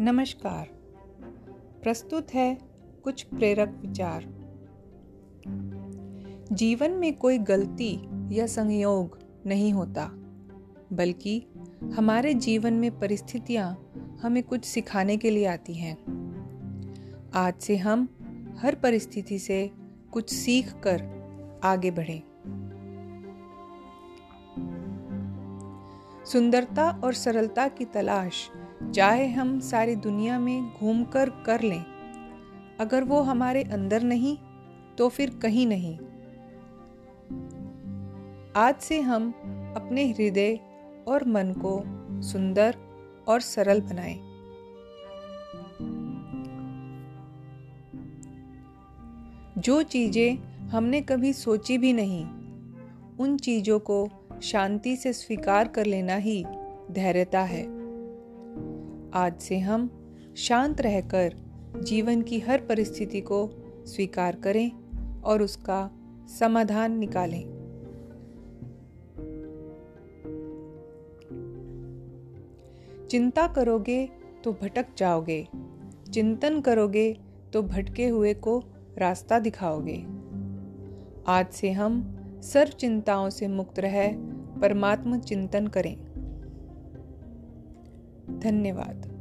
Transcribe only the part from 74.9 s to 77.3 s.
जाओगे, चिंतन करोगे